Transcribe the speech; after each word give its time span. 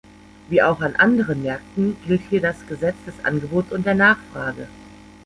Wie 0.49 0.63
auch 0.63 0.81
an 0.81 0.95
anderen 0.95 1.43
Märkten 1.43 1.95
gilt 2.07 2.23
hier 2.27 2.41
das 2.41 2.65
Gesetz 2.65 2.95
des 3.05 3.13
Angebots 3.23 3.71
und 3.71 3.85
der 3.85 3.93
Nachfrage. 3.93 4.67